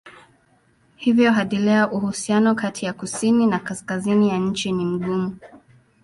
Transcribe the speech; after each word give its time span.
Hivyo 0.95 1.31
hadi 1.31 1.55
leo 1.57 1.87
uhusiano 1.87 2.55
kati 2.55 2.85
ya 2.85 2.93
kusini 2.93 3.47
na 3.47 3.59
kaskazini 3.59 4.29
ya 4.29 4.37
nchi 4.37 4.71
ni 4.71 4.85
mgumu. 4.85 5.37